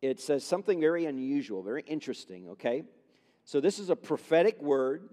[0.00, 2.84] it says something very unusual, very interesting, okay?
[3.44, 5.08] So, this is a prophetic word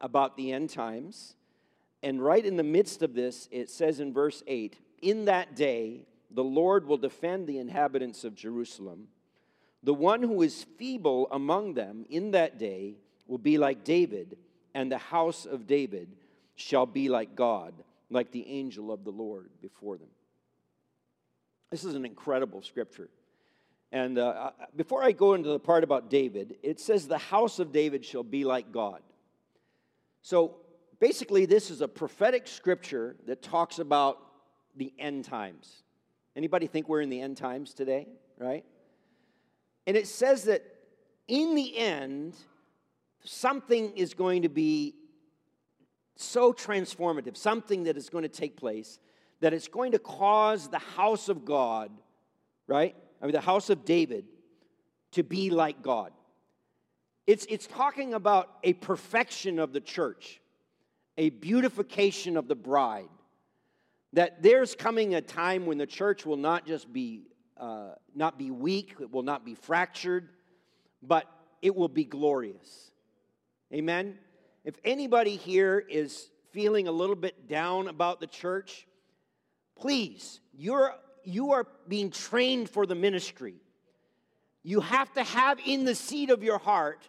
[0.00, 1.34] about the end times.
[2.02, 6.06] And right in the midst of this, it says in verse 8 In that day,
[6.30, 9.08] the Lord will defend the inhabitants of Jerusalem.
[9.82, 12.96] The one who is feeble among them in that day
[13.26, 14.36] will be like David,
[14.74, 16.08] and the house of David
[16.56, 17.74] shall be like God,
[18.10, 20.08] like the angel of the Lord before them.
[21.70, 23.08] This is an incredible scripture.
[23.96, 27.72] And uh, before I go into the part about David, it says, The house of
[27.72, 29.00] David shall be like God.
[30.20, 30.56] So
[31.00, 34.18] basically, this is a prophetic scripture that talks about
[34.76, 35.82] the end times.
[36.36, 38.66] Anybody think we're in the end times today, right?
[39.86, 40.62] And it says that
[41.26, 42.36] in the end,
[43.24, 44.94] something is going to be
[46.16, 48.98] so transformative, something that is going to take place,
[49.40, 51.90] that it's going to cause the house of God,
[52.66, 52.94] right?
[53.20, 54.26] I mean, the house of David,
[55.12, 56.12] to be like God.
[57.26, 60.40] It's, it's talking about a perfection of the church,
[61.18, 63.08] a beautification of the bride.
[64.12, 68.50] That there's coming a time when the church will not just be uh, not be
[68.50, 70.28] weak, it will not be fractured,
[71.02, 71.26] but
[71.62, 72.90] it will be glorious.
[73.72, 74.18] Amen?
[74.64, 78.86] If anybody here is feeling a little bit down about the church,
[79.78, 80.94] please, you're,
[81.26, 83.54] you are being trained for the ministry.
[84.62, 87.08] You have to have in the seed of your heart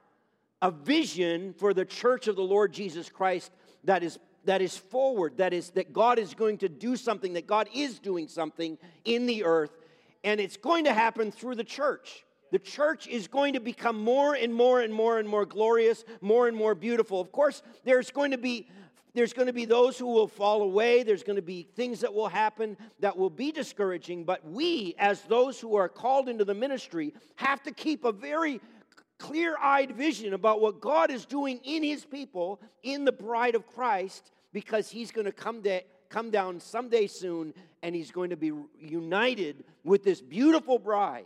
[0.61, 3.51] a vision for the church of the Lord Jesus Christ
[3.83, 7.45] that is that is forward that is that God is going to do something that
[7.45, 9.77] God is doing something in the earth
[10.23, 14.33] and it's going to happen through the church the church is going to become more
[14.33, 17.19] and more and more and more glorious, more and more beautiful.
[17.19, 18.69] Of course, there's going to be
[19.17, 21.03] there's going to be those who will fall away.
[21.03, 24.23] There's going to be things that will happen that will be discouraging.
[24.23, 28.61] But we, as those who are called into the ministry, have to keep a very
[29.17, 33.65] clear eyed vision about what God is doing in His people, in the bride of
[33.65, 38.37] Christ, because He's going to come, to, come down someday soon and He's going to
[38.37, 41.25] be united with this beautiful bride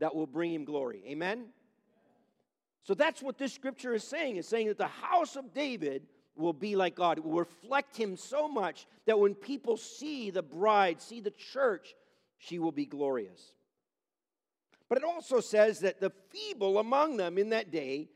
[0.00, 1.02] that will bring him glory.
[1.06, 1.46] Amen?
[2.82, 4.36] So that's what this scripture is saying.
[4.36, 6.02] It's saying that the house of David
[6.36, 7.18] will be like God.
[7.18, 11.94] It will reflect him so much that when people see the bride, see the church,
[12.38, 13.52] she will be glorious.
[14.88, 18.08] But it also says that the feeble among them in that day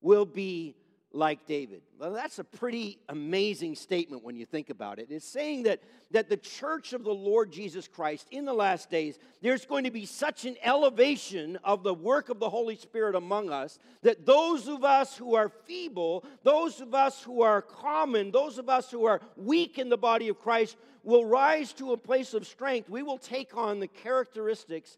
[0.00, 0.76] will be
[1.12, 1.82] like David.
[1.98, 5.08] Well, that's a pretty amazing statement when you think about it.
[5.10, 5.80] It's saying that,
[6.12, 9.90] that the church of the Lord Jesus Christ in the last days, there's going to
[9.90, 14.68] be such an elevation of the work of the Holy Spirit among us that those
[14.68, 19.06] of us who are feeble, those of us who are common, those of us who
[19.06, 22.88] are weak in the body of Christ will rise to a place of strength.
[22.88, 24.96] We will take on the characteristics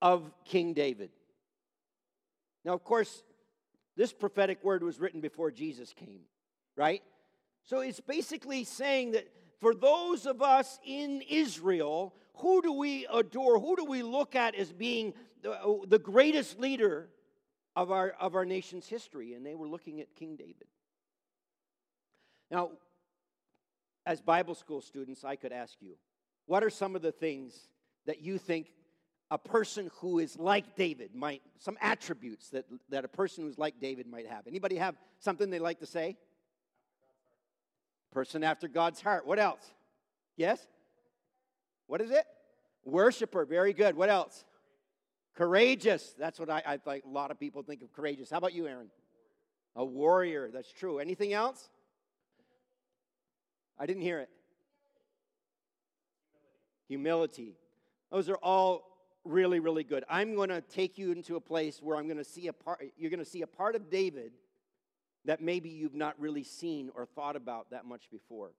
[0.00, 1.10] of King David.
[2.64, 3.22] Now, of course,
[4.00, 6.22] this prophetic word was written before Jesus came,
[6.74, 7.02] right?
[7.64, 9.28] So it's basically saying that
[9.60, 13.60] for those of us in Israel, who do we adore?
[13.60, 15.12] Who do we look at as being
[15.42, 17.10] the, the greatest leader
[17.76, 19.34] of our, of our nation's history?
[19.34, 20.68] And they were looking at King David.
[22.50, 22.70] Now,
[24.06, 25.96] as Bible school students, I could ask you,
[26.46, 27.54] what are some of the things
[28.06, 28.68] that you think
[29.30, 33.80] a person who is like David might, some attributes that, that a person who's like
[33.80, 34.46] David might have.
[34.46, 36.16] Anybody have something they like to say?
[38.12, 39.24] Person after God's heart.
[39.26, 39.62] What else?
[40.36, 40.66] Yes?
[41.86, 42.24] What is it?
[42.84, 43.44] Worshiper.
[43.44, 43.94] Very good.
[43.94, 44.44] What else?
[45.36, 46.12] Courageous.
[46.18, 48.30] That's what I, I think a lot of people think of courageous.
[48.30, 48.90] How about you, Aaron?
[49.76, 50.50] A warrior.
[50.52, 50.98] That's true.
[50.98, 51.68] Anything else?
[53.78, 54.28] I didn't hear it.
[56.88, 57.54] Humility.
[58.10, 58.89] Those are all
[59.24, 60.04] really, really good.
[60.08, 62.82] I'm going to take you into a place where I'm going to see a part,
[62.96, 64.32] you're going to see a part of David
[65.24, 68.52] that maybe you've not really seen or thought about that much before.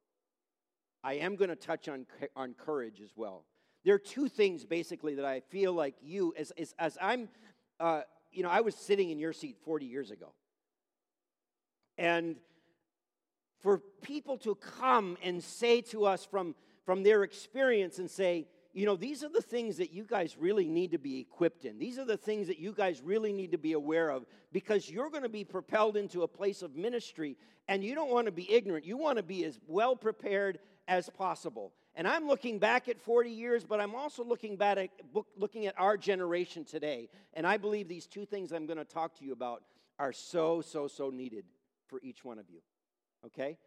[1.04, 2.06] I am going to touch on,
[2.36, 3.46] on courage as well.
[3.84, 7.30] There are two things basically that I feel like you, as, as, as I'm,
[7.80, 10.34] uh, you know, I was sitting in your seat 40 years ago.
[11.98, 12.36] And
[13.62, 16.56] for people to come and say to us from,
[16.86, 20.68] from their experience and say, you know, these are the things that you guys really
[20.68, 21.78] need to be equipped in.
[21.78, 25.10] These are the things that you guys really need to be aware of because you're
[25.10, 27.38] going to be propelled into a place of ministry
[27.68, 28.86] and you don't want to be ignorant.
[28.86, 31.74] You want to be as well prepared as possible.
[31.96, 34.90] And I'm looking back at 40 years, but I'm also looking back at
[35.38, 37.10] looking at our generation today.
[37.34, 39.64] And I believe these two things I'm going to talk to you about
[40.00, 41.44] are so so so needed
[41.88, 42.62] for each one of you.
[43.26, 43.58] Okay?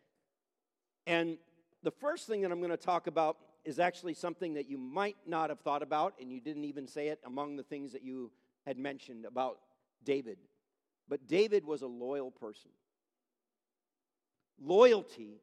[1.07, 1.37] And
[1.83, 5.17] the first thing that I'm going to talk about is actually something that you might
[5.27, 8.31] not have thought about, and you didn't even say it among the things that you
[8.67, 9.59] had mentioned about
[10.05, 10.39] David.
[11.09, 12.71] But David was a loyal person.
[14.63, 15.41] Loyalty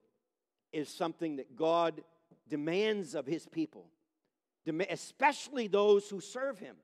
[0.72, 2.02] is something that God
[2.48, 3.88] demands of his people,
[4.90, 6.76] especially those who serve him.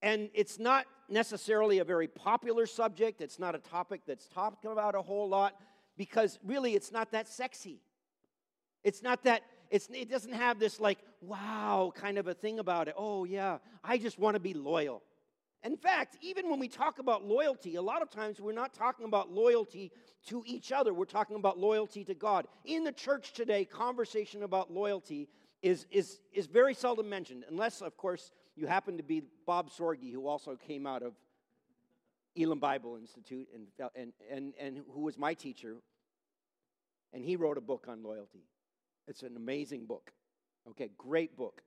[0.00, 4.94] And it's not necessarily a very popular subject, it's not a topic that's talked about
[4.94, 5.60] a whole lot
[5.96, 7.80] because really it's not that sexy.
[8.84, 12.88] It's not that, it's, it doesn't have this like, wow kind of a thing about
[12.88, 12.94] it.
[12.96, 15.02] Oh, yeah, I just want to be loyal.
[15.64, 19.06] In fact, even when we talk about loyalty, a lot of times we're not talking
[19.06, 19.90] about loyalty
[20.26, 22.46] to each other, we're talking about loyalty to God.
[22.64, 25.28] In the church today, conversation about loyalty
[25.62, 30.12] is, is, is very seldom mentioned, unless, of course, you happen to be Bob Sorge,
[30.12, 31.14] who also came out of
[32.36, 33.66] Elim Bible Institute and,
[33.96, 35.76] and, and, and who was my teacher.
[37.12, 38.44] And he wrote a book on loyalty.
[39.08, 40.12] It's an amazing book.
[40.70, 41.62] Okay, great book.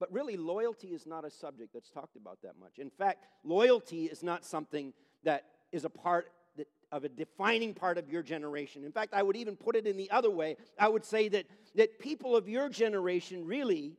[0.00, 2.78] But really, loyalty is not a subject that's talked about that much.
[2.78, 4.92] In fact, loyalty is not something
[5.24, 8.84] that is a part that, of a defining part of your generation.
[8.84, 10.56] In fact, I would even put it in the other way.
[10.78, 13.96] I would say that, that people of your generation really,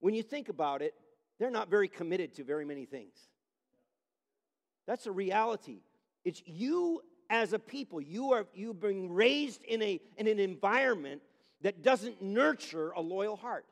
[0.00, 0.94] when you think about it,
[1.38, 3.14] they're not very committed to very many things.
[4.86, 5.80] That's a reality.
[6.24, 8.00] It's you as a people.
[8.00, 11.22] You are you've been raised in, a, in an environment
[11.62, 13.66] that doesn't nurture a loyal heart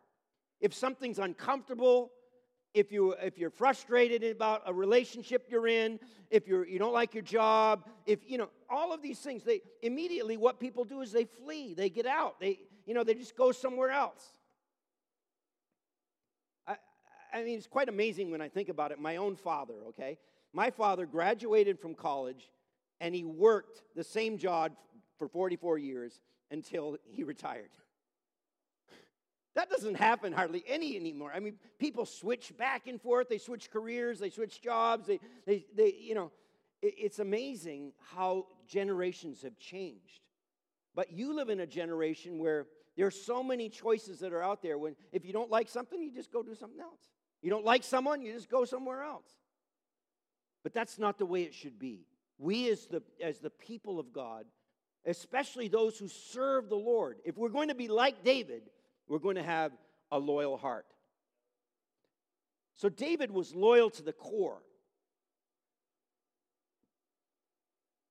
[0.61, 2.13] if something's uncomfortable,
[2.75, 5.99] if, you, if you're frustrated about a relationship you're in,
[6.31, 9.61] if you're, you don't like your job, if, you know, all of these things, they
[9.83, 13.37] immediately what people do is they flee, they get out, they, you know, they just
[13.37, 14.25] go somewhere else.
[16.67, 16.77] I,
[17.33, 19.01] I mean, it's quite amazing when I think about it.
[19.01, 20.19] My own father, okay?
[20.53, 22.51] My father graduated from college
[23.01, 24.73] and he worked the same job
[25.19, 27.71] for 44 years until he retired.
[29.55, 31.33] That doesn't happen hardly any anymore.
[31.35, 33.29] I mean, people switch back and forth.
[33.29, 34.21] They switch careers.
[34.21, 35.07] They switch jobs.
[35.07, 36.31] They, they, they you know,
[36.81, 40.21] it, it's amazing how generations have changed.
[40.95, 42.67] But you live in a generation where
[42.97, 44.79] there are so many choices that are out there.
[44.79, 47.01] When if you don't like something, you just go do something else.
[47.43, 49.29] You don't like someone, you just go somewhere else.
[50.63, 52.07] But that's not the way it should be.
[52.39, 54.45] We, as the, as the people of God,
[55.07, 58.63] especially those who serve the Lord, if we're going to be like David,
[59.09, 59.73] we're going to have
[60.11, 60.87] a loyal heart.
[62.77, 64.63] So David was loyal to the core.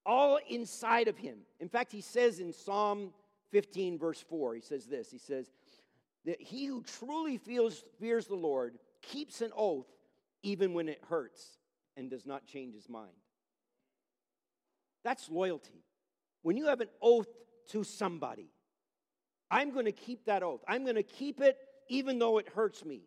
[0.06, 1.38] All inside of him.
[1.59, 3.13] In fact, he says in Psalm
[3.51, 5.50] 15, verse 4, he says this He says,
[6.25, 9.88] that he who truly feels, fears the Lord keeps an oath
[10.44, 11.57] even when it hurts
[11.97, 13.12] and does not change his mind.
[15.03, 15.83] That's loyalty.
[16.41, 17.27] When you have an oath
[17.69, 18.51] to somebody,
[19.51, 20.62] I'm going to keep that oath.
[20.68, 21.57] I'm going to keep it
[21.88, 23.01] even though it hurts me.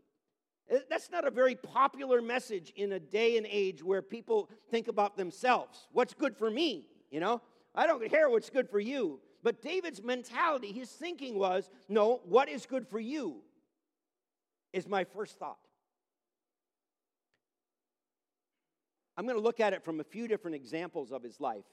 [0.71, 4.89] Eh, that's not a very popular message in a day and age where people think
[4.89, 5.89] about themselves.
[5.93, 6.87] What's good for me?
[7.11, 7.41] You know,
[7.75, 9.21] I don't care what's good for you.
[9.43, 13.43] But David's mentality, his thinking was no, what is good for you
[14.73, 15.59] is my first thought.
[19.17, 21.65] I'm going to look at it from a few different examples of his life.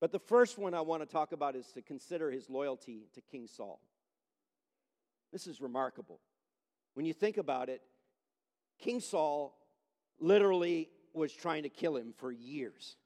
[0.00, 3.20] But the first one I want to talk about is to consider his loyalty to
[3.20, 3.80] King Saul.
[5.32, 6.20] This is remarkable.
[6.94, 7.82] When you think about it,
[8.78, 9.56] King Saul
[10.20, 12.96] literally was trying to kill him for years.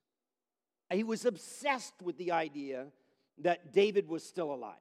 [0.90, 2.86] He was obsessed with the idea
[3.38, 4.74] that David was still alive.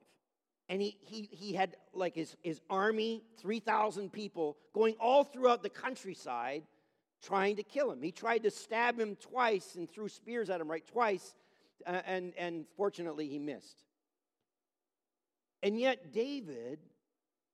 [0.69, 5.69] And he, he, he had like his, his army, 3,000 people, going all throughout the
[5.69, 6.63] countryside
[7.21, 8.01] trying to kill him.
[8.01, 10.85] He tried to stab him twice and threw spears at him, right?
[10.85, 11.33] Twice.
[11.85, 13.83] Uh, and, and fortunately, he missed.
[15.63, 16.79] And yet, David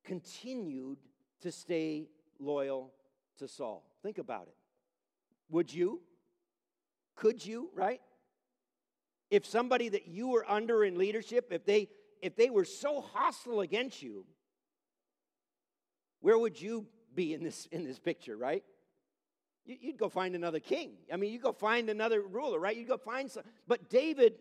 [0.03, 0.97] continued
[1.41, 2.91] to stay loyal
[3.37, 3.85] to Saul.
[4.01, 4.55] Think about it.
[5.49, 6.01] Would you?
[7.15, 8.01] Could you, right?
[9.29, 11.89] If somebody that you were under in leadership, if they
[12.21, 14.25] if they were so hostile against you,
[16.21, 18.63] where would you be in this in this picture, right?
[19.65, 20.91] You'd go find another king.
[21.11, 22.75] I mean, you go find another ruler, right?
[22.75, 23.43] You go find some.
[23.67, 24.35] But David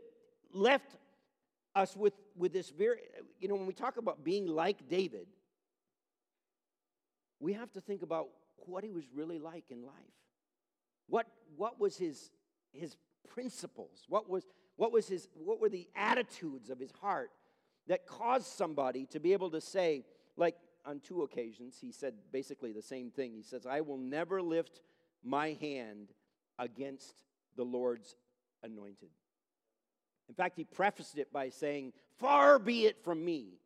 [0.52, 0.96] left
[1.74, 2.98] us with with this very,
[3.40, 5.26] you know, when we talk about being like David,
[7.40, 9.94] we have to think about what he was really like in life.
[11.08, 11.26] What,
[11.56, 12.30] what was his,
[12.72, 12.96] his
[13.28, 14.04] principles?
[14.08, 14.44] What, was,
[14.76, 17.30] what, was his, what were the attitudes of his heart
[17.88, 20.04] that caused somebody to be able to say,
[20.36, 23.32] like on two occasions, he said basically the same thing.
[23.34, 24.80] He says, I will never lift
[25.24, 26.08] my hand
[26.58, 27.22] against
[27.56, 28.16] the Lord's
[28.62, 29.10] anointed.
[30.28, 33.58] In fact, he prefaced it by saying, Far be it from me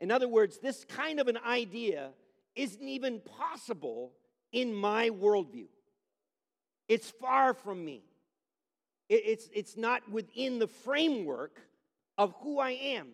[0.00, 2.10] In other words, this kind of an idea
[2.56, 4.12] isn't even possible
[4.52, 5.68] in my worldview.
[6.88, 8.02] It's far from me.
[9.08, 11.60] It's, it's not within the framework
[12.16, 13.08] of who I am.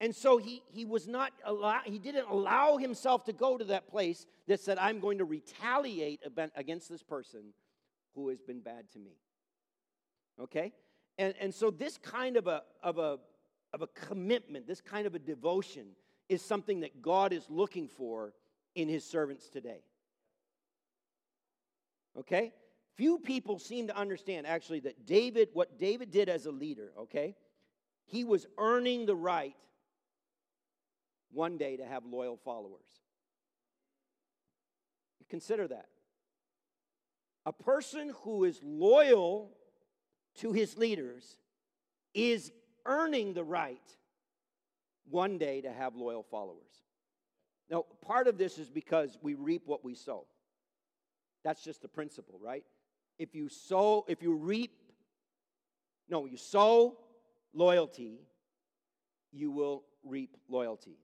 [0.00, 3.88] And so he, he was not allow, he didn't allow himself to go to that
[3.88, 6.20] place that said, I'm going to retaliate
[6.54, 7.54] against this person
[8.14, 9.16] who has been bad to me.
[10.40, 10.72] Okay?
[11.18, 13.18] And, and so this kind of a, of, a,
[13.72, 15.86] of a commitment, this kind of a devotion
[16.28, 18.34] is something that God is looking for
[18.74, 19.80] in his servants today.
[22.18, 22.52] Okay?
[22.96, 27.34] Few people seem to understand actually that David, what David did as a leader, okay?
[28.06, 29.54] He was earning the right
[31.32, 32.86] one day to have loyal followers.
[35.28, 35.88] Consider that.
[37.44, 39.50] A person who is loyal
[40.36, 41.38] to his leaders
[42.14, 42.52] is
[42.84, 43.80] earning the right
[45.08, 46.62] one day to have loyal followers.
[47.70, 50.26] Now, part of this is because we reap what we sow.
[51.44, 52.64] That's just the principle, right?
[53.18, 54.72] If you sow, if you reap,
[56.08, 56.98] no, you sow
[57.54, 58.20] loyalty,
[59.32, 60.98] you will reap loyalty.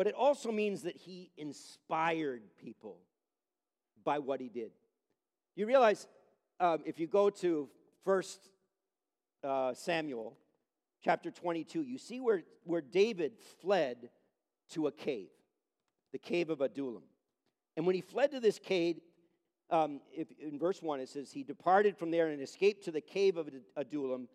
[0.00, 2.96] But it also means that he inspired people
[4.02, 4.70] by what he did.
[5.56, 6.06] You realize
[6.58, 7.68] um, if you go to
[8.02, 8.48] First
[9.44, 10.38] uh, Samuel
[11.04, 14.08] chapter 22, you see where, where David fled
[14.70, 15.28] to a cave,
[16.12, 17.02] the cave of Adullam.
[17.76, 19.00] And when he fled to this cave,
[19.68, 23.02] um, if, in verse 1, it says, He departed from there and escaped to the
[23.02, 24.28] cave of Adullam.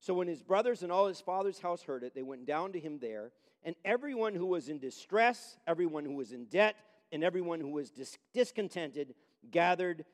[0.00, 2.80] So when his brothers and all his father's house heard it, they went down to
[2.80, 3.30] him there
[3.64, 6.76] and everyone who was in distress, everyone who was in debt,
[7.12, 9.14] and everyone who was dis- discontented
[9.50, 10.04] gathered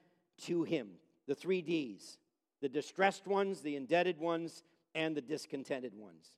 [0.42, 0.88] to him.
[1.26, 2.18] The three D's
[2.60, 4.64] the distressed ones, the indebted ones,
[4.94, 6.32] and the discontented ones.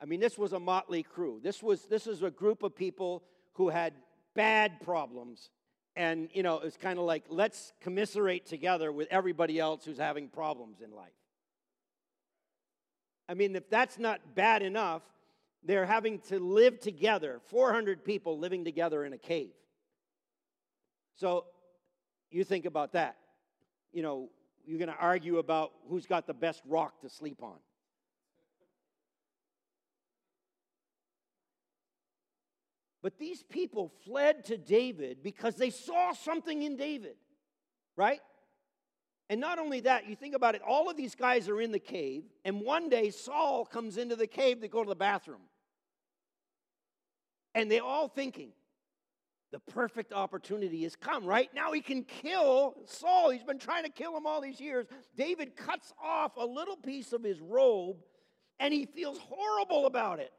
[0.00, 1.40] I mean, this was a motley crew.
[1.42, 3.24] This was, this was a group of people
[3.54, 3.94] who had
[4.34, 5.50] bad problems.
[5.96, 10.28] And, you know, it's kind of like, let's commiserate together with everybody else who's having
[10.28, 11.08] problems in life.
[13.28, 15.02] I mean, if that's not bad enough,
[15.64, 19.52] they're having to live together, 400 people living together in a cave.
[21.16, 21.46] So
[22.30, 23.16] you think about that.
[23.92, 24.30] You know,
[24.64, 27.56] you're going to argue about who's got the best rock to sleep on.
[33.02, 37.16] But these people fled to David because they saw something in David,
[37.96, 38.20] right?
[39.30, 41.78] And not only that, you think about it, all of these guys are in the
[41.78, 45.42] cave, and one day Saul comes into the cave to go to the bathroom.
[47.54, 48.52] And they're all thinking,
[49.50, 51.50] the perfect opportunity has come, right?
[51.54, 53.30] Now he can kill Saul.
[53.30, 54.86] He's been trying to kill him all these years.
[55.16, 57.96] David cuts off a little piece of his robe
[58.60, 60.32] and he feels horrible about it,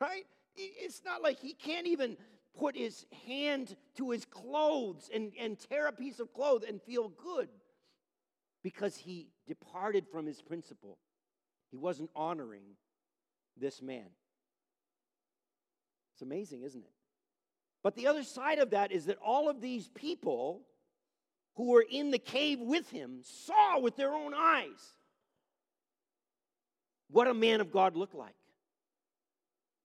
[0.00, 0.24] right?
[0.54, 2.16] It's not like he can't even
[2.58, 7.08] put his hand to his clothes and, and tear a piece of cloth and feel
[7.08, 7.48] good
[8.62, 10.98] because he departed from his principle.
[11.70, 12.76] He wasn't honoring
[13.56, 14.06] this man.
[16.14, 16.92] It's amazing, isn't it?
[17.82, 20.62] But the other side of that is that all of these people
[21.56, 24.96] who were in the cave with him saw with their own eyes
[27.10, 28.34] what a man of God looked like.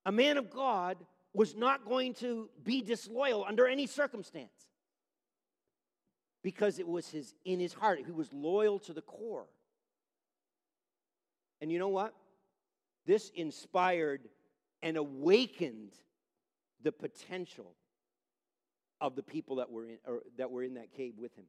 [0.06, 0.98] A man of God
[1.34, 4.52] was not going to be disloyal under any circumstance
[6.46, 9.48] because it was his in his heart he was loyal to the core.
[11.60, 12.14] And you know what?
[13.08, 14.22] This inspired
[14.84, 15.94] and awakened
[16.84, 17.74] the potential
[19.02, 19.98] of the people that were in,
[20.38, 21.46] that were in that cave with him.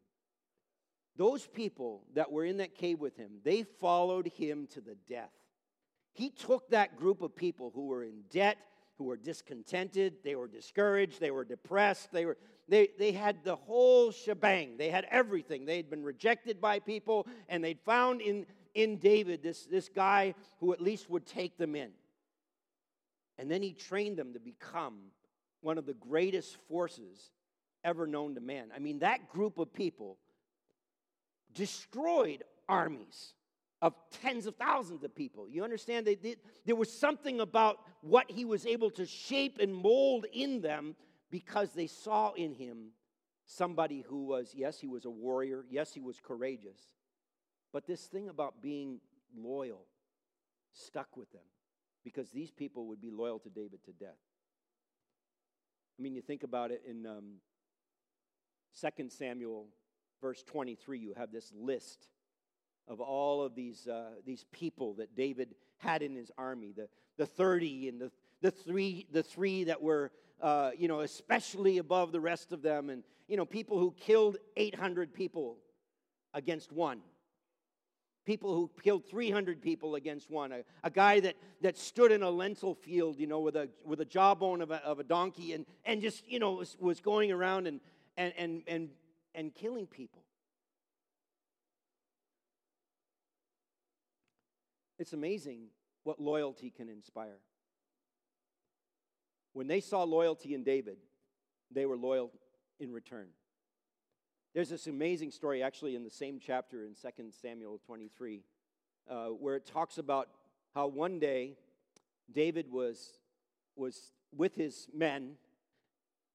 [1.19, 5.35] Those people that were in that cave with him they followed him to the death.
[6.15, 8.57] He took that group of people who were in debt
[8.97, 12.38] who were discontented they were discouraged they were depressed they were
[12.69, 14.77] they, they had the whole shebang.
[14.77, 15.65] They had everything.
[15.65, 20.35] They had been rejected by people, and they'd found in, in David this, this guy
[20.59, 21.91] who at least would take them in.
[23.39, 24.97] And then he trained them to become
[25.61, 27.31] one of the greatest forces
[27.85, 28.69] ever known to man.
[28.75, 30.19] I mean, that group of people
[31.55, 33.35] destroyed armies
[33.83, 35.49] of tens of thousands of people.
[35.49, 36.07] You understand?
[36.07, 40.63] They, they, there was something about what he was able to shape and mold in
[40.63, 40.97] them
[41.37, 42.93] because they saw in him
[43.45, 46.81] somebody who was, yes, he was a warrior, yes, he was courageous,
[47.75, 49.00] but this thing about being
[49.37, 49.85] loyal
[50.73, 51.43] stuck with them
[52.05, 54.16] because these people would be loyal to David to death.
[55.99, 57.35] I mean, you think about it in um,
[58.81, 59.66] 2 Samuel,
[60.23, 62.07] verse 23, you have this list
[62.88, 66.88] of all of these, uh, these people that David had in his army the,
[67.19, 72.12] the 30 and the, the, three, the three that were, uh, you know, especially above
[72.12, 75.57] the rest of them, and, you know, people who killed 800 people
[76.35, 77.00] against one
[78.26, 82.28] people who killed 300 people against one, a, a guy that, that stood in a
[82.28, 85.64] lentil field, you know, with a, with a jawbone of a, of a donkey and,
[85.87, 87.81] and just, you know, was, was going around and,
[88.16, 88.88] and, and, and,
[89.35, 90.23] and killing people.
[94.99, 95.66] It's amazing
[96.02, 97.38] what loyalty can inspire.
[99.57, 100.99] When they saw loyalty in David,
[101.71, 102.31] they were loyal
[102.79, 103.29] in return.
[104.53, 108.43] There's this amazing story, actually, in the same chapter in 2 Samuel 23,
[109.09, 110.29] uh, where it talks about
[110.75, 111.57] how one day
[112.31, 113.19] David was,
[113.77, 115.37] was with his men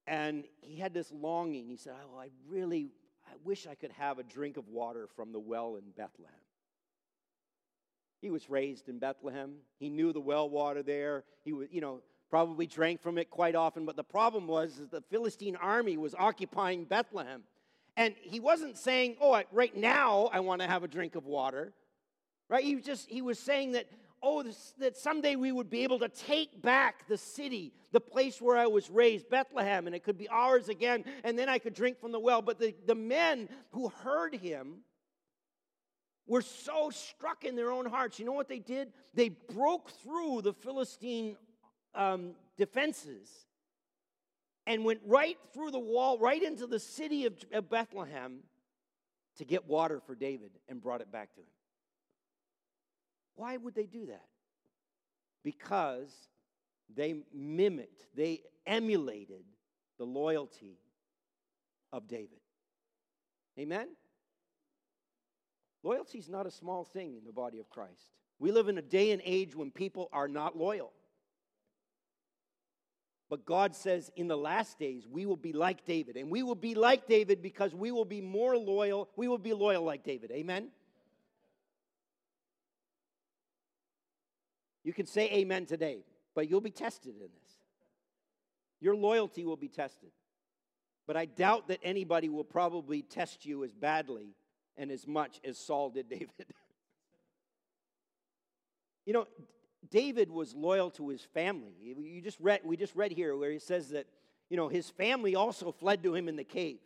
[0.08, 1.68] and he had this longing.
[1.68, 2.90] He said, Oh, I really,
[3.28, 6.34] I wish I could have a drink of water from the well in Bethlehem.
[8.20, 9.58] He was raised in Bethlehem.
[9.78, 11.24] He knew the well water there.
[11.44, 12.02] He was, you know,
[12.32, 13.86] probably drank from it quite often.
[13.86, 17.44] But the problem was is the Philistine army was occupying Bethlehem.
[17.98, 21.74] And he wasn't saying, oh, right now I want to have a drink of water.
[22.50, 22.64] Right?
[22.64, 23.86] He was just, he was saying that,
[24.24, 28.42] oh, this, that someday we would be able to take back the city, the place
[28.42, 31.74] where I was raised, Bethlehem, and it could be ours again, and then I could
[31.74, 32.42] drink from the well.
[32.42, 34.84] But the, the men who heard him
[36.28, 38.20] were so struck in their own hearts.
[38.20, 38.94] You know what they did?
[39.14, 41.36] They broke through the Philistine
[41.96, 43.30] um, defenses
[44.68, 48.40] and went right through the wall, right into the city of, of Bethlehem
[49.38, 51.48] to get water for David and brought it back to him.
[53.36, 54.26] Why would they do that?
[55.44, 56.14] Because
[56.96, 59.44] they mimicked, they emulated
[59.98, 60.78] the loyalty
[61.92, 62.40] of David.
[63.58, 63.88] Amen?
[65.84, 68.12] Loyalty is not a small thing in the body of Christ.
[68.40, 70.92] We live in a day and age when people are not loyal.
[73.32, 76.18] But God says in the last days, we will be like David.
[76.18, 79.08] And we will be like David because we will be more loyal.
[79.16, 80.32] We will be loyal like David.
[80.32, 80.68] Amen?
[84.84, 86.04] You can say amen today,
[86.36, 87.54] but you'll be tested in this.
[88.82, 90.10] Your loyalty will be tested.
[91.08, 94.36] But I doubt that anybody will probably test you as badly
[94.76, 96.48] and as much as Saul did David.
[99.06, 99.26] you know,
[99.90, 101.74] David was loyal to his family.
[101.82, 104.06] You just read, we just read here where he says that,
[104.50, 106.80] you know, his family also fled to him in the cave.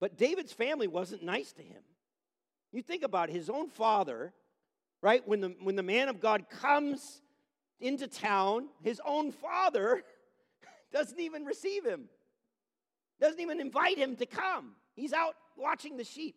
[0.00, 1.82] But David's family wasn't nice to him.
[2.72, 4.32] You think about his own father,
[5.00, 5.26] right?
[5.26, 7.22] When the, when the man of God comes
[7.78, 10.02] into town, his own father
[10.92, 12.08] doesn't even receive him,
[13.20, 14.72] doesn't even invite him to come.
[14.96, 16.34] He's out watching the sheep.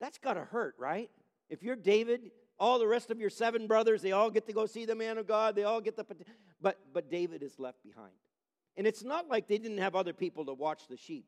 [0.00, 1.10] That's got to hurt, right?
[1.48, 4.66] If you're David, all the rest of your seven brothers, they all get to go
[4.66, 5.54] see the man of God.
[5.54, 6.04] They all get the.
[6.60, 8.12] But, but David is left behind.
[8.76, 11.26] And it's not like they didn't have other people to watch the sheep.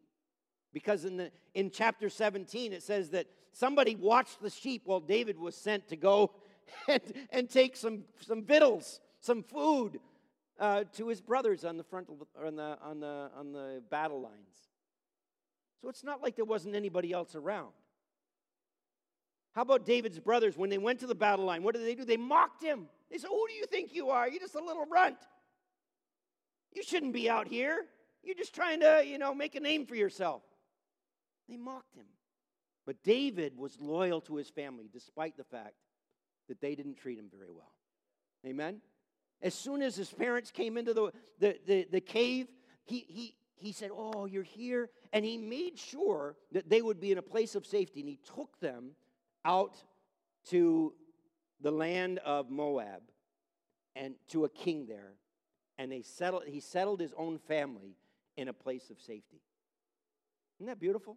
[0.72, 5.38] Because in, the, in chapter 17, it says that somebody watched the sheep while David
[5.38, 6.33] was sent to go
[6.88, 9.98] and, and take some, some victuals, some food
[10.61, 14.20] uh, to his brothers on the front of, on the, on, the, on the battle
[14.20, 14.68] lines.
[15.80, 17.72] So it's not like there wasn't anybody else around.
[19.52, 21.62] How about David's brothers when they went to the battle line?
[21.62, 22.04] What did they do?
[22.04, 22.88] They mocked him.
[23.10, 24.28] They said, Who do you think you are?
[24.28, 25.18] You're just a little runt.
[26.72, 27.84] You shouldn't be out here.
[28.22, 30.42] You're just trying to, you know, make a name for yourself.
[31.48, 32.06] They mocked him.
[32.86, 35.74] But David was loyal to his family despite the fact
[36.48, 37.72] that they didn't treat him very well.
[38.46, 38.80] Amen?
[39.42, 42.46] As soon as his parents came into the, the, the, the cave,
[42.84, 44.90] he, he, he said, Oh, you're here.
[45.12, 48.00] And he made sure that they would be in a place of safety.
[48.00, 48.92] And he took them
[49.44, 49.76] out
[50.50, 50.92] to
[51.61, 53.03] the land of Moab
[53.96, 55.14] and to a king there.
[55.79, 57.96] And they settled, he settled his own family
[58.37, 59.40] in a place of safety.
[60.59, 61.16] Isn't that beautiful?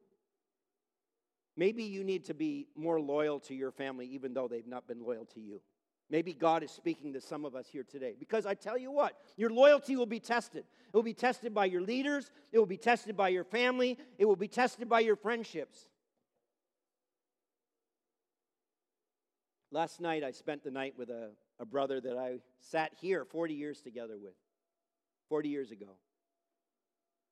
[1.55, 5.03] Maybe you need to be more loyal to your family, even though they've not been
[5.03, 5.61] loyal to you.
[6.09, 8.15] Maybe God is speaking to some of us here today.
[8.17, 10.63] Because I tell you what, your loyalty will be tested.
[10.87, 14.25] It will be tested by your leaders, it will be tested by your family, it
[14.25, 15.87] will be tested by your friendships.
[19.73, 23.55] Last night, I spent the night with a, a brother that I sat here 40
[23.55, 24.35] years together with,
[25.29, 25.97] 40 years ago.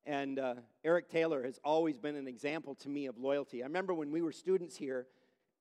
[0.06, 3.62] And uh, Eric Taylor has always been an example to me of loyalty.
[3.62, 5.06] I remember when we were students here,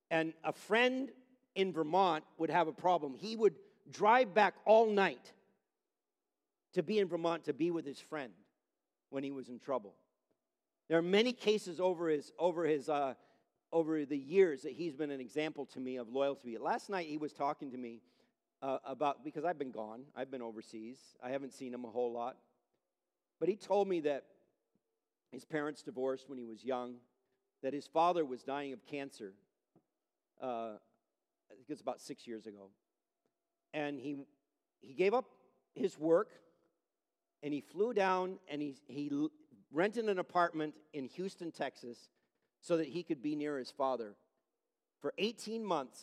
[0.09, 1.11] and a friend
[1.53, 3.13] in Vermont would have a problem.
[3.13, 3.53] He would
[3.91, 5.33] drive back all night
[6.73, 8.33] to be in Vermont to be with his friend
[9.11, 9.93] when he was in trouble.
[10.89, 13.13] There are many cases over his, over his uh,
[13.71, 16.57] over the years that he's been an example to me of loyalty.
[16.57, 18.01] Last night he was talking to me
[18.61, 22.11] uh, about, because I've been gone, I've been overseas, I haven't seen him a whole
[22.11, 22.37] lot.
[23.39, 24.25] But he told me that
[25.31, 26.95] his parents divorced when he was young,
[27.63, 29.33] that his father was dying of cancer.
[30.41, 30.73] Uh,
[31.49, 32.69] I think it's about six years ago.
[33.73, 34.17] And he,
[34.81, 35.25] he gave up
[35.73, 36.29] his work
[37.41, 39.11] and he flew down and he, he
[39.71, 42.09] rented an apartment in Houston, Texas,
[42.61, 44.15] so that he could be near his father.
[45.01, 45.99] For 18 months,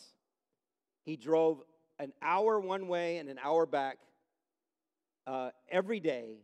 [1.05, 1.63] he drove
[1.97, 3.97] an hour one way and an hour back
[5.25, 6.39] uh, every day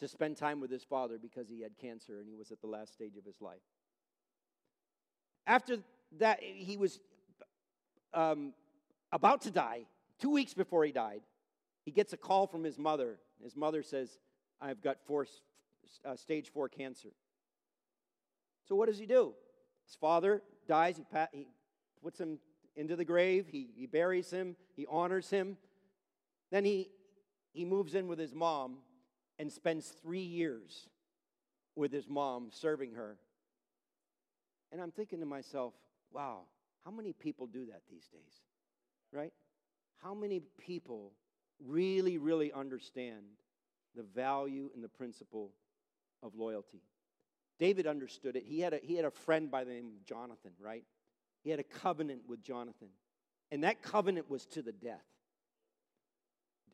[0.00, 2.66] to spend time with his father because he had cancer and he was at the
[2.66, 3.62] last stage of his life.
[5.46, 5.76] After
[6.18, 6.98] that, he was
[8.12, 8.54] um,
[9.12, 9.82] about to die.
[10.18, 11.20] Two weeks before he died,
[11.84, 13.18] he gets a call from his mother.
[13.42, 14.18] His mother says,
[14.60, 15.26] I've got four,
[16.04, 17.10] uh, stage four cancer.
[18.66, 19.34] So, what does he do?
[19.86, 21.46] His father dies, he, he
[22.02, 22.38] puts him
[22.76, 25.56] into the grave, he, he buries him, he honors him.
[26.50, 26.90] Then he,
[27.52, 28.78] he moves in with his mom
[29.38, 30.88] and spends three years
[31.76, 33.16] with his mom, serving her.
[34.72, 35.74] And I'm thinking to myself,
[36.12, 36.42] wow,
[36.84, 38.42] how many people do that these days?
[39.12, 39.32] Right?
[40.02, 41.12] How many people
[41.64, 43.22] really, really understand
[43.96, 45.52] the value and the principle
[46.22, 46.82] of loyalty?
[47.58, 48.44] David understood it.
[48.46, 50.84] He had a, he had a friend by the name of Jonathan, right?
[51.42, 52.88] He had a covenant with Jonathan.
[53.52, 55.04] And that covenant was to the death.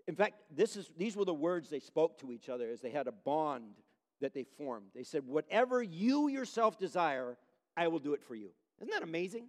[0.06, 2.90] In fact, this is, these were the words they spoke to each other as they
[2.90, 3.74] had a bond
[4.20, 4.86] that they formed.
[4.94, 7.36] They said, Whatever you yourself desire,
[7.76, 8.50] I will do it for you.
[8.80, 9.46] Isn't that amazing?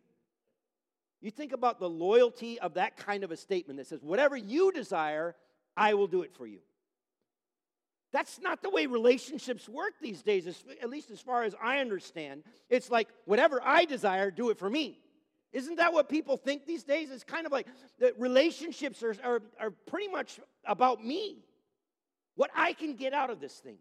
[1.22, 4.72] You think about the loyalty of that kind of a statement that says, Whatever you
[4.72, 5.36] desire,
[5.78, 6.60] I will do it for you.
[8.12, 10.46] That's not the way relationships work these days,
[10.82, 12.44] at least as far as I understand.
[12.70, 15.00] It's like, whatever I desire, do it for me.
[15.54, 17.10] Isn't that what people think these days?
[17.10, 17.68] It's kind of like
[18.00, 21.44] that relationships are, are, are pretty much about me,
[22.36, 23.78] what I can get out of this thing.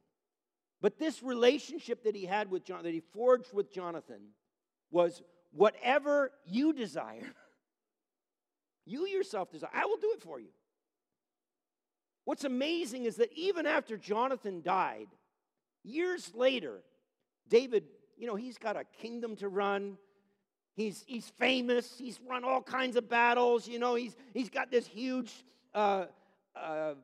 [0.80, 4.20] But this relationship that he had with John, that he forged with Jonathan,
[4.90, 7.34] was whatever you desire,
[8.86, 10.48] you yourself desire, I will do it for you.
[12.24, 15.08] What's amazing is that even after Jonathan died,
[15.82, 16.82] years later,
[17.48, 17.84] David,
[18.16, 19.96] you know, he's got a kingdom to run.
[20.74, 21.96] He's, he's famous.
[21.98, 23.66] He's run all kinds of battles.
[23.66, 25.32] You know, he's, he's got this huge
[25.74, 26.06] uh,
[26.54, 26.94] uh,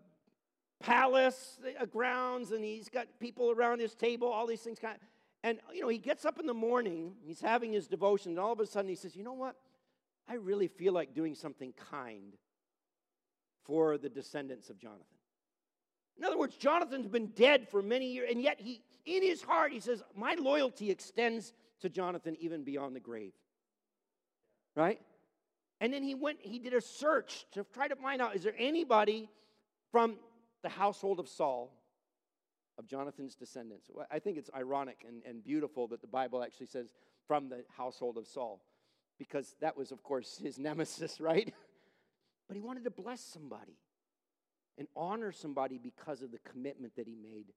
[0.80, 4.78] palace uh, grounds, and he's got people around his table, all these things.
[4.78, 5.00] Kind of,
[5.42, 8.52] and, you know, he gets up in the morning, he's having his devotion, and all
[8.52, 9.56] of a sudden he says, You know what?
[10.28, 12.36] I really feel like doing something kind
[13.66, 15.04] for the descendants of Jonathan.
[16.18, 19.72] In other words, Jonathan's been dead for many years, and yet he, in his heart,
[19.72, 23.32] he says, My loyalty extends to Jonathan even beyond the grave
[24.76, 25.00] right?
[25.80, 28.54] And then he went, he did a search to try to find out is there
[28.56, 29.28] anybody
[29.90, 30.16] from
[30.62, 31.72] the household of Saul,
[32.78, 33.88] of Jonathan's descendants?
[33.92, 36.92] Well, I think it's ironic and, and beautiful that the Bible actually says
[37.26, 38.62] from the household of Saul,
[39.18, 41.52] because that was, of course, his nemesis, right?
[42.56, 43.76] But he wanted to bless somebody
[44.78, 47.52] and honor somebody because of the commitment that he made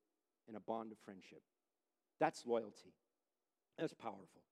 [0.50, 1.42] in a bond of friendship.
[2.20, 2.94] That's loyalty.
[3.78, 4.44] That's powerful.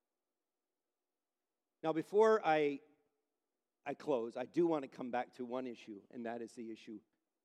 [1.82, 2.80] Now, before I,
[3.84, 6.70] I close, I do want to come back to one issue, and that is the
[6.72, 6.98] issue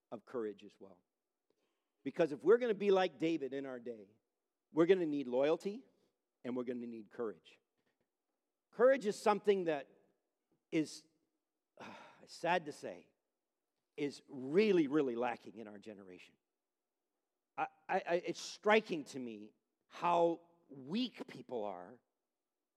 [0.10, 0.98] of courage as well.
[2.06, 4.08] Because if we're going to be like David in our day,
[4.74, 5.82] we're going to need loyalty
[6.46, 7.60] and we're going to need courage.
[8.78, 9.88] Courage is something that
[10.72, 11.04] is,
[12.28, 13.06] sad to say,
[13.98, 16.34] is really, really lacking in our generation.
[17.58, 19.52] I, I, it's striking to me
[19.90, 20.40] how
[20.88, 21.94] weak people are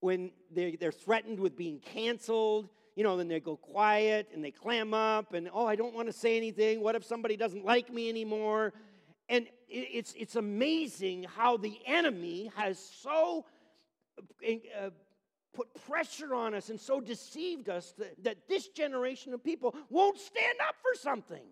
[0.01, 4.51] when they, they're threatened with being canceled, you know, then they go quiet and they
[4.51, 6.83] clam up and, oh, I don't want to say anything.
[6.83, 8.75] What if somebody doesn't like me anymore?
[9.29, 13.47] And it's, it's amazing how the enemy has so
[14.19, 14.91] uh,
[15.57, 20.19] put pressure on us and so deceived us that, that this generation of people won't
[20.19, 21.45] stand up for something.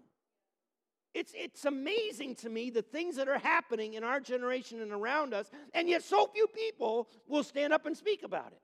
[1.15, 5.33] It's, it's amazing to me the things that are happening in our generation and around
[5.33, 8.61] us, and yet so few people will stand up and speak about it.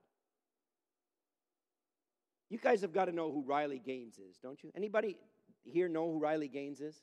[2.51, 4.73] You guys have got to know who Riley Gaines is, don't you?
[4.75, 5.17] Anybody
[5.63, 6.97] here know who Riley Gaines is?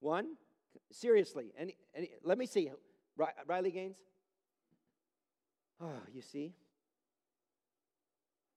[0.00, 0.36] One?
[0.92, 2.70] Seriously, any, any, let me see.
[3.46, 3.96] Riley Gaines?
[5.80, 6.52] Oh, you see?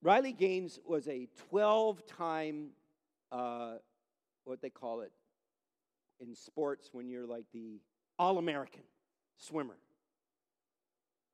[0.02, 2.70] Riley Gaines was a 12 time,
[3.32, 3.76] uh,
[4.44, 5.12] what they call it,
[6.20, 7.80] in sports when you're like the
[8.20, 8.84] All American
[9.38, 9.78] swimmer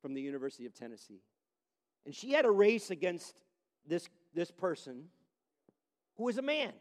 [0.00, 1.22] from the University of Tennessee.
[2.06, 3.34] And she had a race against
[3.86, 5.04] this, this person
[6.16, 6.72] who was a man.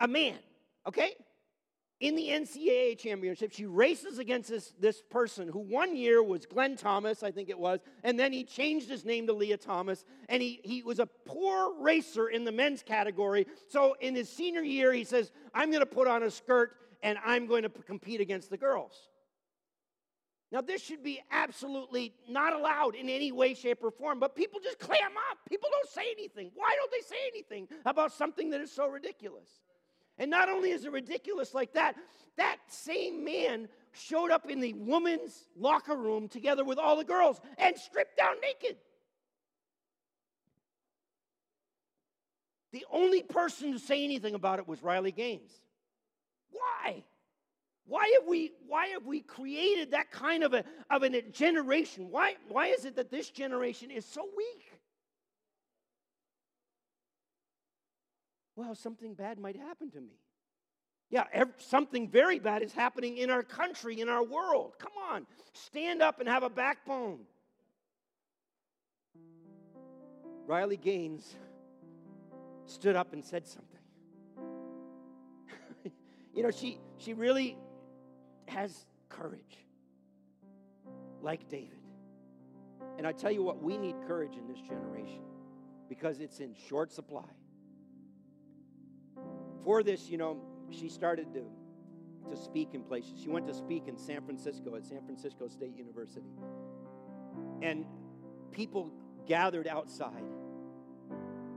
[0.00, 0.38] A man,
[0.86, 1.14] okay?
[2.00, 6.76] In the NCAA championship, she races against this, this person who one year was Glenn
[6.76, 10.40] Thomas, I think it was, and then he changed his name to Lia Thomas, and
[10.40, 13.46] he, he was a poor racer in the men's category.
[13.66, 17.18] So in his senior year, he says, I'm going to put on a skirt and
[17.24, 19.08] I'm going to compete against the girls.
[20.50, 24.60] Now, this should be absolutely not allowed in any way, shape, or form, but people
[24.62, 25.38] just clam up.
[25.48, 26.50] People don't say anything.
[26.54, 29.48] Why don't they say anything about something that is so ridiculous?
[30.18, 31.94] And not only is it ridiculous like that,
[32.36, 37.40] that same man showed up in the women's locker room together with all the girls
[37.56, 38.76] and stripped down naked.
[42.72, 45.52] The only person to say anything about it was Riley Gaines.
[46.50, 47.04] Why?
[47.86, 52.08] Why have we, why have we created that kind of a, of a generation?
[52.10, 54.77] Why, why is it that this generation is so weak?
[58.58, 60.18] Well, something bad might happen to me.
[61.10, 61.24] Yeah,
[61.58, 64.74] something very bad is happening in our country, in our world.
[64.80, 67.20] Come on, stand up and have a backbone.
[70.48, 71.36] Riley Gaines
[72.66, 73.80] stood up and said something.
[76.34, 77.56] you know, she, she really
[78.48, 79.66] has courage,
[81.22, 81.78] like David.
[82.98, 85.22] And I tell you what, we need courage in this generation
[85.88, 87.30] because it's in short supply
[89.64, 90.40] for this, you know,
[90.70, 91.44] she started to,
[92.30, 93.20] to speak in places.
[93.22, 96.26] She went to speak in San Francisco at San Francisco State University.
[97.62, 97.84] And
[98.52, 98.90] people
[99.26, 100.24] gathered outside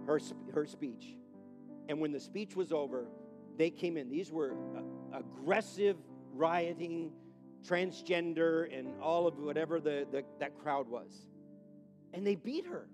[0.05, 0.19] her,
[0.53, 1.15] her speech.
[1.89, 3.07] And when the speech was over,
[3.57, 4.09] they came in.
[4.09, 5.97] These were uh, aggressive,
[6.33, 7.11] rioting,
[7.67, 11.27] transgender, and all of whatever the, the, that crowd was.
[12.13, 12.87] And they beat her.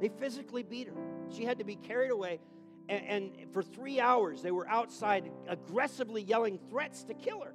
[0.00, 0.94] They physically beat her.
[1.30, 2.40] She had to be carried away.
[2.88, 7.54] And, and for three hours, they were outside aggressively yelling threats to kill her.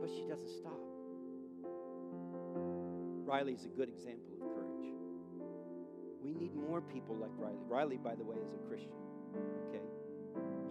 [0.00, 0.78] But she doesn't stop.
[3.24, 4.94] Riley is a good example of courage.
[6.22, 7.58] We need more people like Riley.
[7.68, 8.92] Riley, by the way, is a Christian.
[9.68, 9.82] Okay?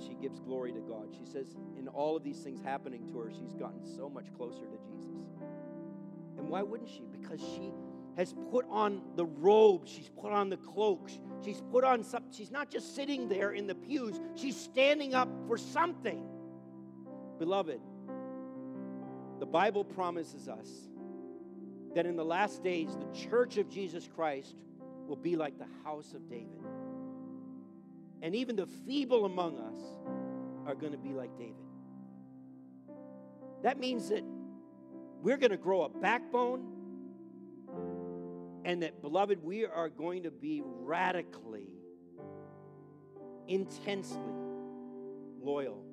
[0.06, 1.10] She gives glory to God.
[1.18, 4.66] She says, in all of these things happening to her, she's gotten so much closer
[4.66, 5.20] to Jesus.
[6.38, 7.04] And why wouldn't she?
[7.12, 7.74] Because she
[8.16, 11.10] has put on the robe, she's put on the cloak,
[11.44, 12.32] she's put on something.
[12.32, 16.24] She's not just sitting there in the pews, she's standing up for something.
[17.38, 17.80] Beloved,
[19.40, 20.68] the Bible promises us
[21.96, 24.56] that in the last days, the church of Jesus Christ
[25.08, 26.64] will be like the house of David.
[28.22, 29.80] And even the feeble among us
[30.68, 31.56] are going to be like David.
[33.64, 34.24] That means that
[35.22, 36.79] we're going to grow a backbone
[38.66, 41.70] and that, beloved, we are going to be radically,
[43.48, 44.20] intensely
[45.42, 45.84] loyal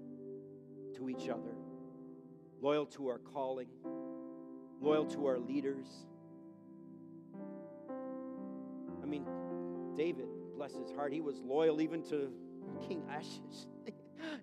[0.96, 1.54] to each other,
[2.60, 3.68] loyal to our calling,
[4.80, 5.86] loyal to our leaders.
[9.02, 9.26] I mean,
[9.96, 10.26] David,
[10.56, 12.32] bless his heart, he was loyal even to
[12.86, 13.66] King Achish.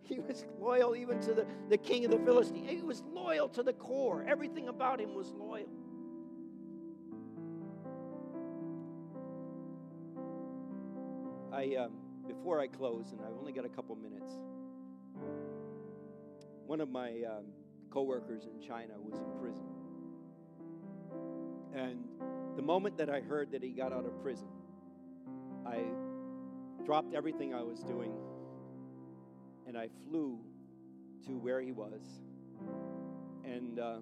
[0.03, 2.69] he was loyal even to the, the king of the Philistines.
[2.69, 4.25] He was loyal to the core.
[4.27, 5.67] Everything about him was loyal.
[11.63, 11.93] I, um,
[12.27, 14.33] before I close, and I've only got a couple minutes,
[16.65, 17.45] one of my um,
[17.89, 19.63] coworkers in China was in prison.
[21.73, 22.05] And
[22.55, 24.47] the moment that I heard that he got out of prison,
[25.65, 25.83] I
[26.85, 28.13] dropped everything I was doing
[29.65, 30.39] and I flew
[31.25, 32.01] to where he was.
[33.45, 33.99] And uh,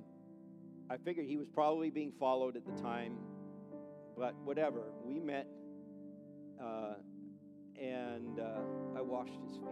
[0.90, 3.18] I figured he was probably being followed at the time,
[4.18, 4.82] but whatever.
[5.04, 5.48] We met
[6.60, 6.96] uh,
[7.82, 8.62] and uh,
[8.96, 9.68] I washed his feet.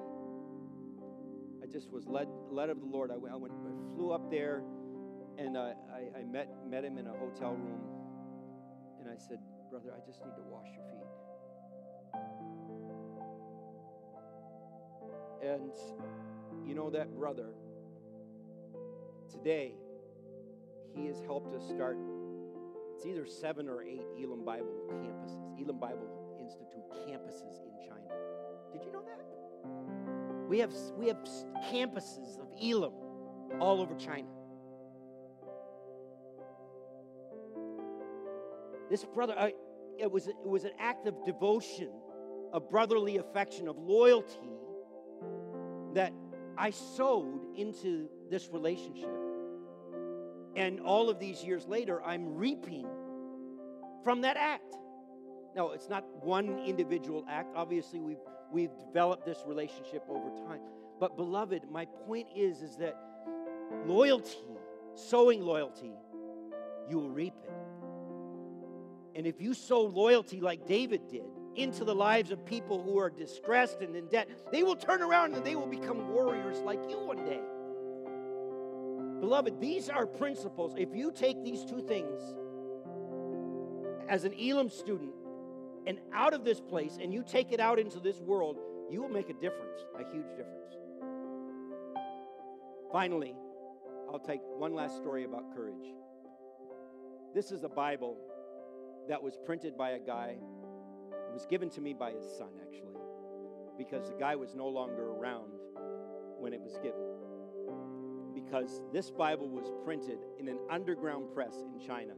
[1.62, 3.12] I just was led led of the Lord.
[3.12, 4.64] I went, I, went, I flew up there,
[5.38, 5.74] and I,
[6.18, 7.82] I met met him in a hotel room,
[9.00, 9.38] and I said,
[9.70, 11.06] "Brother, I just need to wash your feet."
[15.44, 15.72] And
[16.68, 17.54] you know that brother,
[19.32, 19.74] today,
[20.96, 21.98] he has helped us start,
[22.96, 27.69] it's either seven or eight Elim Bible campuses, Elim Bible Institute campuses
[30.50, 31.20] We have, we have
[31.72, 32.92] campuses of Elim
[33.60, 34.28] all over China.
[38.90, 39.54] This brother, I,
[40.00, 41.92] it, was, it was an act of devotion,
[42.52, 44.50] of brotherly affection, of loyalty
[45.94, 46.14] that
[46.58, 49.12] I sowed into this relationship.
[50.56, 52.88] And all of these years later, I'm reaping
[54.04, 54.76] from that act.
[55.56, 57.56] Now, it's not one individual act.
[57.56, 58.18] Obviously, we've,
[58.52, 60.62] we've developed this relationship over time.
[61.00, 62.96] But, beloved, my point is, is that
[63.86, 64.38] loyalty,
[64.96, 65.94] sowing loyalty,
[66.90, 67.52] you will reap it.
[69.16, 73.10] And if you sow loyalty like David did into the lives of people who are
[73.10, 76.98] distressed and in debt, they will turn around and they will become warriors like you
[76.98, 77.42] one day.
[79.20, 80.74] Beloved, these are principles.
[80.78, 82.22] If you take these two things
[84.08, 85.14] as an Elim student
[85.88, 88.58] and out of this place and you take it out into this world,
[88.90, 90.76] you will make a difference, a huge difference.
[92.92, 93.36] Finally,
[94.12, 95.94] I'll take one last story about courage.
[97.36, 98.18] This is a Bible
[99.08, 100.38] that was printed by a guy.
[101.12, 102.98] It was given to me by his son, actually,
[103.78, 105.52] because the guy was no longer around
[106.40, 107.02] when it was given.
[108.34, 112.14] Because this Bible was printed in an underground press in China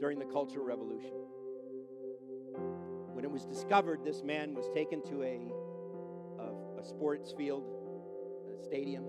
[0.00, 1.14] during the Cultural Revolution.
[3.20, 5.52] When it was discovered, this man was taken to a,
[6.40, 7.66] a, a sports field,
[8.50, 9.04] a stadium,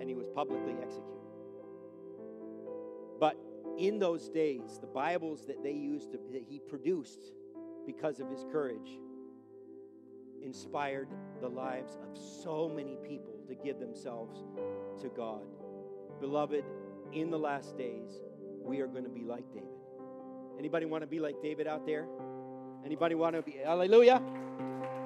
[0.00, 1.22] and he was publicly executed.
[3.20, 3.36] But
[3.78, 7.26] in those days, the Bibles that they used, to, that he produced
[7.86, 8.98] because of his courage,
[10.42, 14.42] inspired the lives of so many people to give themselves
[15.00, 15.46] to God.
[16.20, 16.64] Beloved,
[17.12, 18.20] in the last days,
[18.64, 19.68] we are going to be like David.
[20.58, 22.08] Anybody want to be like David out there?
[22.84, 23.56] Anybody want to be?
[23.64, 24.22] Hallelujah.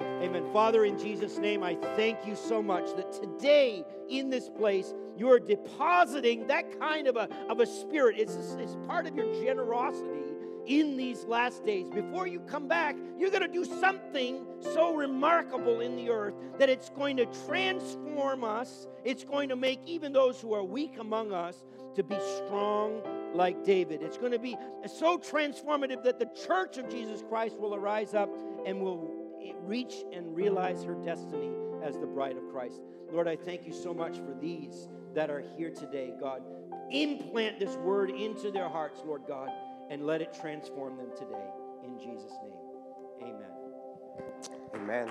[0.01, 0.45] Amen.
[0.53, 5.29] Father, in Jesus' name, I thank you so much that today in this place, you
[5.29, 8.15] are depositing that kind of a, of a spirit.
[8.17, 10.23] It's, it's part of your generosity
[10.65, 11.89] in these last days.
[11.89, 16.69] Before you come back, you're going to do something so remarkable in the earth that
[16.69, 18.87] it's going to transform us.
[19.03, 21.63] It's going to make even those who are weak among us
[21.95, 23.01] to be strong
[23.33, 24.01] like David.
[24.01, 28.29] It's going to be so transformative that the church of Jesus Christ will arise up
[28.65, 29.11] and will
[29.61, 31.51] reach and realize her destiny
[31.83, 32.81] as the bride of Christ.
[33.11, 36.41] Lord, I thank you so much for these that are here today, God.
[36.91, 39.49] Implant this word into their hearts, Lord God,
[39.89, 41.49] and let it transform them today.
[41.83, 42.53] In Jesus' name,
[43.21, 43.51] amen.
[44.75, 45.01] Amen.